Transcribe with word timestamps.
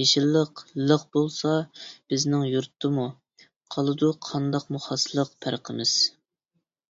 يېشىللىق 0.00 0.60
لىق 0.90 1.06
بولسا 1.16 1.54
بىزنىڭ 2.12 2.44
يۇرتتىمۇ، 2.48 3.06
قالىدۇ 3.76 4.12
قانداقمۇ 4.28 4.82
خاسلىق، 4.86 5.34
پەرقىمىز؟! 5.48 5.96